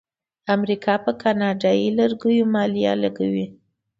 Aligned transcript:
امریکا 0.55 0.93
پر 1.03 1.13
کاناډایی 1.21 1.87
لرګیو 1.99 2.45
مالیه 2.53 2.93
لګوي. 3.03 3.45